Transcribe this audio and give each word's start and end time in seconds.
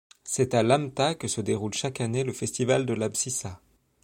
C'est 0.23 0.55
à 0.55 0.63
Lamta 0.63 1.13
que 1.13 1.27
se 1.27 1.41
déroule 1.41 1.75
chaque 1.75 2.01
année 2.01 2.23
le 2.23 2.33
festival 2.33 2.87
de 2.87 2.95
la 2.95 3.07
bsissa. 3.07 3.61